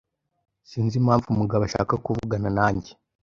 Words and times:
Sinzi 0.69 0.95
impamvu 1.01 1.27
Mugabo 1.39 1.61
ashaka 1.65 1.93
kuvugana 2.05 2.49
nanjye. 2.57 2.91